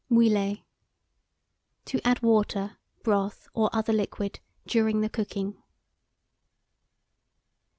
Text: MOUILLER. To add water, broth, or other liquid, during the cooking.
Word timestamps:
MOUILLER. 0.09 0.57
To 1.85 2.01
add 2.03 2.23
water, 2.23 2.77
broth, 3.03 3.47
or 3.53 3.69
other 3.71 3.93
liquid, 3.93 4.39
during 4.65 5.01
the 5.01 5.09
cooking. 5.09 5.61